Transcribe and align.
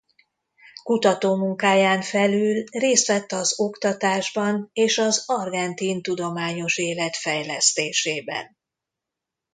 Kutatómunkáján 0.83 2.01
felül 2.01 2.63
részt 2.71 3.07
vett 3.07 3.31
az 3.31 3.59
oktatásban 3.59 4.69
és 4.73 4.97
az 4.97 5.23
argentin 5.29 6.01
tudományos 6.01 6.77
élet 6.77 7.15
fejlesztésében. 7.15 8.57